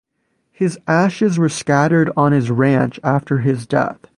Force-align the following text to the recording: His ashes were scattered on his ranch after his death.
His 0.51 0.79
ashes 0.87 1.37
were 1.37 1.47
scattered 1.47 2.09
on 2.17 2.31
his 2.31 2.49
ranch 2.49 2.99
after 3.03 3.37
his 3.37 3.67
death. 3.67 4.07